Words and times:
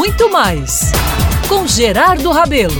muito 0.00 0.30
mais 0.30 0.92
com 1.46 1.66
Gerardo 1.66 2.30
Rabelo. 2.30 2.72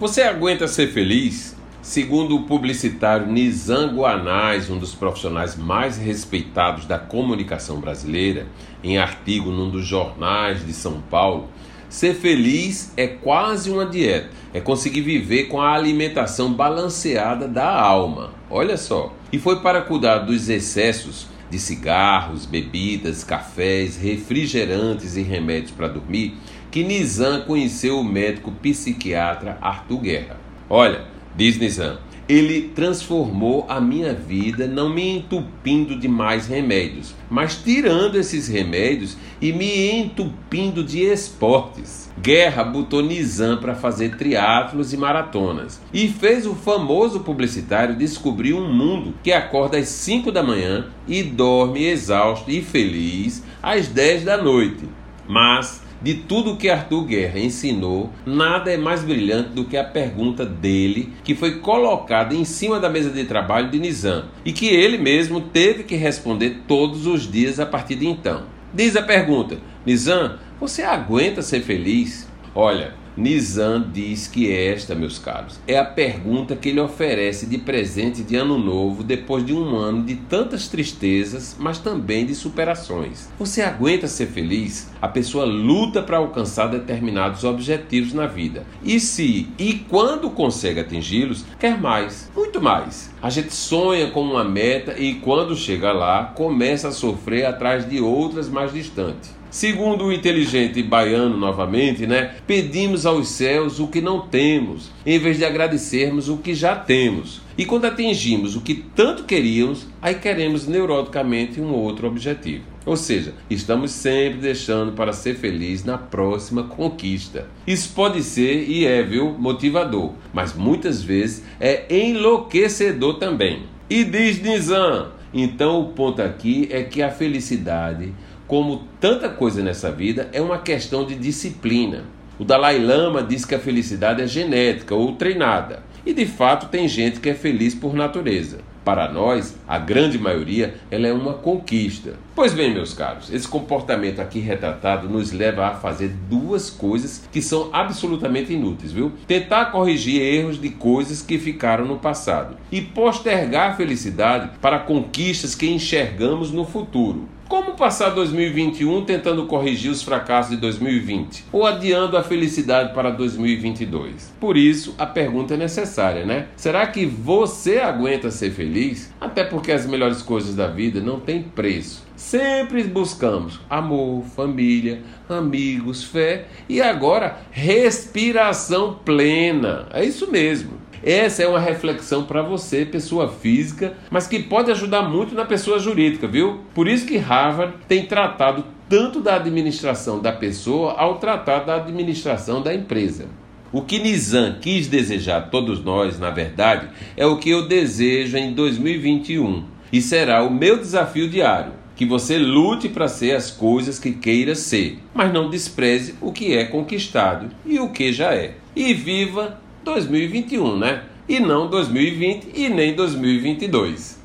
Você 0.00 0.20
aguenta 0.20 0.66
ser 0.66 0.88
feliz? 0.88 1.54
Segundo 1.80 2.34
o 2.34 2.42
publicitário 2.42 3.28
Nizam 3.28 3.94
Guanais, 3.94 4.68
um 4.68 4.76
dos 4.76 4.96
profissionais 4.96 5.54
mais 5.54 5.96
respeitados 5.96 6.86
da 6.86 6.98
comunicação 6.98 7.78
brasileira, 7.78 8.48
em 8.82 8.98
artigo 8.98 9.52
num 9.52 9.70
dos 9.70 9.86
jornais 9.86 10.66
de 10.66 10.72
São 10.72 11.00
Paulo, 11.02 11.50
ser 11.88 12.14
feliz 12.16 12.92
é 12.96 13.06
quase 13.06 13.70
uma 13.70 13.86
dieta. 13.86 14.30
É 14.52 14.60
conseguir 14.60 15.02
viver 15.02 15.44
com 15.44 15.60
a 15.60 15.72
alimentação 15.72 16.52
balanceada 16.52 17.46
da 17.46 17.72
alma. 17.80 18.32
Olha 18.50 18.76
só. 18.76 19.14
E 19.32 19.38
foi 19.38 19.60
para 19.60 19.82
cuidar 19.82 20.18
dos 20.18 20.48
excessos 20.48 21.28
de 21.50 21.58
cigarros, 21.58 22.46
bebidas, 22.46 23.24
cafés, 23.24 23.96
refrigerantes 23.96 25.16
e 25.16 25.22
remédios 25.22 25.70
para 25.70 25.88
dormir 25.88 26.34
que 26.70 26.82
Nizam 26.82 27.42
conheceu 27.42 27.98
o 27.98 28.04
médico 28.04 28.50
psiquiatra 28.50 29.58
Arthur 29.60 30.00
Guerra. 30.00 30.36
Olha, 30.68 31.04
Diz 31.36 31.58
Nizam, 31.58 31.98
ele 32.28 32.72
transformou 32.74 33.64
a 33.68 33.80
minha 33.80 34.12
vida, 34.12 34.66
não 34.66 34.88
me 34.88 35.18
entupindo 35.18 35.96
de 35.96 36.08
mais 36.08 36.46
remédios, 36.46 37.14
mas 37.30 37.56
tirando 37.56 38.16
esses 38.16 38.48
remédios 38.48 39.16
e 39.40 39.52
me 39.52 39.90
entupindo 39.92 40.82
de 40.82 41.02
esportes. 41.02 42.10
Guerra 42.20 42.64
botou 42.64 43.02
Nizam 43.02 43.58
para 43.58 43.74
fazer 43.74 44.16
triatlos 44.16 44.92
e 44.92 44.96
maratonas 44.96 45.80
e 45.92 46.08
fez 46.08 46.46
o 46.46 46.54
famoso 46.54 47.20
publicitário 47.20 47.94
descobrir 47.94 48.54
um 48.54 48.72
mundo 48.72 49.14
que 49.22 49.32
acorda 49.32 49.78
às 49.78 49.88
5 49.88 50.32
da 50.32 50.42
manhã 50.42 50.86
e 51.06 51.22
dorme 51.22 51.84
exausto 51.84 52.50
e 52.50 52.62
feliz 52.62 53.44
às 53.62 53.86
10 53.86 54.24
da 54.24 54.36
noite. 54.36 54.84
Mas 55.28 55.85
de 56.02 56.14
tudo 56.14 56.56
que 56.56 56.68
Arthur 56.68 57.04
Guerra 57.04 57.38
ensinou, 57.38 58.10
nada 58.24 58.70
é 58.70 58.76
mais 58.76 59.02
brilhante 59.02 59.50
do 59.50 59.64
que 59.64 59.76
a 59.76 59.84
pergunta 59.84 60.44
dele, 60.44 61.12
que 61.24 61.34
foi 61.34 61.60
colocada 61.60 62.34
em 62.34 62.44
cima 62.44 62.78
da 62.78 62.88
mesa 62.88 63.10
de 63.10 63.24
trabalho 63.24 63.70
de 63.70 63.78
Nizam 63.78 64.24
e 64.44 64.52
que 64.52 64.66
ele 64.66 64.98
mesmo 64.98 65.40
teve 65.40 65.82
que 65.82 65.96
responder 65.96 66.62
todos 66.66 67.06
os 67.06 67.30
dias 67.30 67.58
a 67.58 67.66
partir 67.66 67.96
de 67.96 68.06
então. 68.06 68.44
Diz 68.72 68.96
a 68.96 69.02
pergunta: 69.02 69.58
Nizam, 69.84 70.36
você 70.60 70.82
aguenta 70.82 71.42
ser 71.42 71.60
feliz? 71.60 72.28
Olha, 72.54 72.94
Nizam 73.16 73.82
diz 73.92 74.28
que 74.28 74.52
esta, 74.52 74.94
meus 74.94 75.18
caros, 75.18 75.58
é 75.66 75.78
a 75.78 75.84
pergunta 75.84 76.54
que 76.54 76.68
ele 76.68 76.80
oferece 76.80 77.46
de 77.46 77.56
presente 77.56 78.22
de 78.22 78.36
ano 78.36 78.58
novo 78.58 79.02
depois 79.02 79.44
de 79.44 79.54
um 79.54 79.74
ano 79.74 80.02
de 80.02 80.16
tantas 80.16 80.68
tristezas, 80.68 81.56
mas 81.58 81.78
também 81.78 82.26
de 82.26 82.34
superações. 82.34 83.30
Você 83.38 83.62
aguenta 83.62 84.06
ser 84.06 84.26
feliz? 84.26 84.90
A 85.00 85.08
pessoa 85.08 85.46
luta 85.46 86.02
para 86.02 86.18
alcançar 86.18 86.66
determinados 86.66 87.42
objetivos 87.42 88.12
na 88.12 88.26
vida. 88.26 88.66
E 88.84 89.00
se 89.00 89.48
e 89.58 89.74
quando 89.88 90.28
consegue 90.28 90.80
atingi-los, 90.80 91.44
quer 91.58 91.80
mais, 91.80 92.30
muito 92.36 92.60
mais. 92.60 93.10
A 93.22 93.30
gente 93.30 93.54
sonha 93.54 94.10
com 94.10 94.20
uma 94.20 94.44
meta 94.44 94.94
e 94.98 95.14
quando 95.14 95.56
chega 95.56 95.90
lá, 95.90 96.24
começa 96.24 96.88
a 96.88 96.92
sofrer 96.92 97.46
atrás 97.46 97.88
de 97.88 97.98
outras 97.98 98.48
mais 98.48 98.74
distantes. 98.74 99.34
Segundo 99.50 100.04
o 100.04 100.12
inteligente 100.12 100.82
baiano 100.82 101.34
novamente, 101.36 102.06
né? 102.06 102.34
Pedimos 102.46 103.05
aos 103.06 103.28
céus 103.28 103.78
o 103.78 103.86
que 103.86 104.00
não 104.00 104.20
temos, 104.20 104.90
em 105.04 105.18
vez 105.18 105.38
de 105.38 105.44
agradecermos 105.44 106.28
o 106.28 106.38
que 106.38 106.54
já 106.54 106.74
temos. 106.74 107.40
E 107.56 107.64
quando 107.64 107.86
atingimos 107.86 108.56
o 108.56 108.60
que 108.60 108.74
tanto 108.74 109.24
queríamos, 109.24 109.86
aí 110.02 110.14
queremos 110.16 110.66
neuroticamente 110.66 111.60
um 111.60 111.72
outro 111.72 112.06
objetivo. 112.06 112.64
Ou 112.84 112.96
seja, 112.96 113.34
estamos 113.48 113.90
sempre 113.90 114.40
deixando 114.40 114.92
para 114.92 115.12
ser 115.12 115.36
feliz 115.36 115.84
na 115.84 115.96
próxima 115.96 116.64
conquista. 116.64 117.48
Isso 117.66 117.92
pode 117.94 118.22
ser 118.22 118.68
e 118.68 118.86
é, 118.86 119.02
viu, 119.02 119.30
motivador, 119.38 120.12
mas 120.32 120.54
muitas 120.54 121.02
vezes 121.02 121.42
é 121.58 121.86
enlouquecedor 121.90 123.14
também. 123.18 123.62
E 123.88 124.04
diz 124.04 124.40
Nizam, 124.42 125.12
então 125.32 125.80
o 125.80 125.92
ponto 125.92 126.20
aqui 126.20 126.68
é 126.70 126.82
que 126.82 127.02
a 127.02 127.10
felicidade 127.10 128.12
como 128.46 128.84
tanta 129.00 129.28
coisa 129.28 129.62
nessa 129.62 129.90
vida, 129.90 130.28
é 130.32 130.40
uma 130.40 130.58
questão 130.58 131.04
de 131.04 131.14
disciplina. 131.16 132.04
O 132.38 132.44
Dalai 132.44 132.78
Lama 132.78 133.22
diz 133.22 133.46
que 133.46 133.54
a 133.54 133.58
felicidade 133.58 134.20
é 134.20 134.26
genética 134.26 134.94
ou 134.94 135.12
treinada. 135.12 135.82
E 136.04 136.12
de 136.12 136.26
fato 136.26 136.68
tem 136.68 136.86
gente 136.86 137.18
que 137.18 137.30
é 137.30 137.34
feliz 137.34 137.74
por 137.74 137.94
natureza. 137.94 138.58
Para 138.84 139.10
nós, 139.10 139.56
a 139.66 139.78
grande 139.78 140.18
maioria, 140.18 140.74
ela 140.90 141.08
é 141.08 141.12
uma 141.12 141.32
conquista. 141.32 142.12
Pois 142.34 142.52
bem, 142.52 142.74
meus 142.74 142.92
caros, 142.92 143.32
esse 143.32 143.48
comportamento 143.48 144.20
aqui 144.20 144.38
retratado 144.38 145.08
nos 145.08 145.32
leva 145.32 145.66
a 145.66 145.74
fazer 145.74 146.14
duas 146.28 146.68
coisas 146.68 147.26
que 147.32 147.40
são 147.40 147.70
absolutamente 147.72 148.52
inúteis, 148.52 148.92
viu? 148.92 149.12
Tentar 149.26 149.72
corrigir 149.72 150.20
erros 150.20 150.60
de 150.60 150.68
coisas 150.68 151.22
que 151.22 151.38
ficaram 151.38 151.86
no 151.86 151.96
passado 151.96 152.56
e 152.70 152.82
postergar 152.82 153.70
a 153.72 153.74
felicidade 153.74 154.50
para 154.60 154.78
conquistas 154.78 155.54
que 155.54 155.68
enxergamos 155.68 156.52
no 156.52 156.66
futuro. 156.66 157.28
Como 157.48 157.74
passar 157.74 158.10
2021 158.10 159.04
tentando 159.04 159.46
corrigir 159.46 159.90
os 159.90 160.02
fracassos 160.02 160.50
de 160.50 160.56
2020 160.56 161.44
ou 161.52 161.64
adiando 161.64 162.16
a 162.16 162.22
felicidade 162.22 162.92
para 162.92 163.10
2022? 163.10 164.34
Por 164.40 164.56
isso, 164.56 164.96
a 164.98 165.06
pergunta 165.06 165.54
é 165.54 165.56
necessária, 165.56 166.26
né? 166.26 166.48
Será 166.56 166.84
que 166.88 167.06
você 167.06 167.78
aguenta 167.78 168.32
ser 168.32 168.50
feliz? 168.50 169.14
Até 169.20 169.44
porque 169.44 169.70
as 169.70 169.86
melhores 169.86 170.22
coisas 170.22 170.56
da 170.56 170.66
vida 170.66 171.00
não 171.00 171.20
têm 171.20 171.40
preço. 171.40 172.05
Sempre 172.16 172.82
buscamos 172.84 173.60
amor, 173.68 174.24
família, 174.24 175.02
amigos, 175.28 176.02
fé 176.02 176.46
e 176.66 176.80
agora 176.80 177.40
respiração 177.50 178.98
plena. 179.04 179.86
É 179.92 180.02
isso 180.02 180.30
mesmo. 180.30 180.72
Essa 181.02 181.42
é 181.42 181.46
uma 181.46 181.60
reflexão 181.60 182.24
para 182.24 182.40
você, 182.40 182.86
pessoa 182.86 183.28
física, 183.28 183.92
mas 184.10 184.26
que 184.26 184.42
pode 184.42 184.70
ajudar 184.70 185.02
muito 185.02 185.34
na 185.34 185.44
pessoa 185.44 185.78
jurídica, 185.78 186.26
viu? 186.26 186.60
Por 186.74 186.88
isso 186.88 187.06
que 187.06 187.18
Harvard 187.18 187.74
tem 187.86 188.06
tratado 188.06 188.64
tanto 188.88 189.20
da 189.20 189.36
administração 189.36 190.18
da 190.18 190.32
pessoa 190.32 190.94
ao 190.94 191.18
tratar 191.18 191.60
da 191.60 191.76
administração 191.76 192.62
da 192.62 192.74
empresa. 192.74 193.26
O 193.70 193.82
que 193.82 193.98
Nizam 193.98 194.56
quis 194.58 194.86
desejar 194.86 195.36
a 195.36 195.42
todos 195.42 195.84
nós, 195.84 196.18
na 196.18 196.30
verdade, 196.30 196.88
é 197.14 197.26
o 197.26 197.36
que 197.36 197.50
eu 197.50 197.68
desejo 197.68 198.38
em 198.38 198.54
2021 198.54 199.64
e 199.92 200.00
será 200.00 200.42
o 200.42 200.50
meu 200.50 200.78
desafio 200.78 201.28
diário. 201.28 201.72
Que 201.96 202.06
você 202.06 202.38
lute 202.38 202.88
para 202.88 203.08
ser 203.08 203.34
as 203.34 203.50
coisas 203.50 203.98
que 203.98 204.12
queira 204.12 204.54
ser, 204.54 204.98
mas 205.14 205.32
não 205.32 205.50
despreze 205.50 206.14
o 206.20 206.30
que 206.30 206.54
é 206.54 206.64
conquistado 206.64 207.50
e 207.64 207.80
o 207.80 207.88
que 207.88 208.12
já 208.12 208.34
é. 208.34 208.54
E 208.76 208.94
viva 208.94 209.58
2021, 209.82 210.78
né? 210.78 211.02
E 211.28 211.40
não 211.40 211.68
2020 211.68 212.50
e 212.54 212.68
nem 212.68 212.94
2022. 212.94 214.14